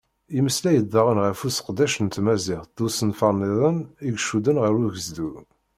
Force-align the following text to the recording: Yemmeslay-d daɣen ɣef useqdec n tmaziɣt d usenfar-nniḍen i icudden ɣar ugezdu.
Yemmeslay-d 0.35 0.85
daɣen 0.93 1.19
ɣef 1.25 1.39
useqdec 1.47 1.95
n 1.99 2.07
tmaziɣt 2.07 2.69
d 2.77 2.79
usenfar-nniḍen 2.85 3.77
i 3.85 4.09
icudden 4.17 4.61
ɣar 4.63 4.73
ugezdu. 4.85 5.31